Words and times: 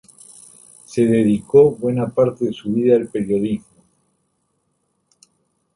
Se 0.83 1.05
dedicó 1.05 1.75
buena 1.75 2.07
parte 2.09 2.45
de 2.45 2.53
su 2.53 2.73
vida 2.73 2.95
al 2.95 3.07
periodismo. 3.07 3.83